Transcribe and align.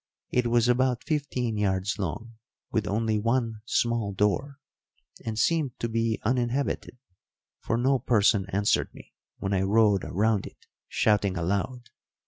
It 0.31 0.47
was 0.47 0.67
about 0.67 1.03
fifteen 1.03 1.57
yards 1.57 1.99
long, 1.99 2.33
with 2.71 2.87
only 2.87 3.19
one 3.19 3.61
small 3.65 4.13
door, 4.15 4.57
and 5.23 5.37
seemed 5.37 5.79
to 5.79 5.87
be 5.87 6.19
uninhabited, 6.23 6.97
for 7.59 7.77
no 7.77 7.99
person 7.99 8.47
answered 8.49 8.91
me 8.95 9.13
when 9.37 9.53
I 9.53 9.61
rode 9.61 10.03
round 10.05 10.47
it 10.47 10.65
shouting 10.87 11.37
aloud. 11.37 11.91